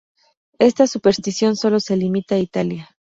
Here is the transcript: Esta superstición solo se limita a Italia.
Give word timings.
Esta 0.57 0.87
superstición 0.87 1.55
solo 1.55 1.79
se 1.79 1.95
limita 1.95 2.33
a 2.33 2.39
Italia. 2.39 2.89